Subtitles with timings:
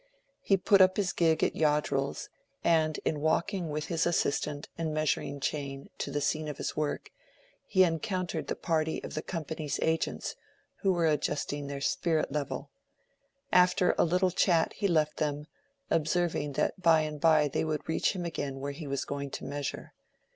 [0.41, 2.29] He put up his gig at Yoddrell's,
[2.63, 7.11] and in walking with his assistant and measuring chain to the scene of his work,
[7.67, 10.35] he encountered the party of the company's agents,
[10.77, 12.71] who were adjusting their spirit level.
[13.53, 15.45] After a little chat he left them,
[15.91, 19.45] observing that by and by they would reach him again where he was going to
[19.45, 19.93] measure.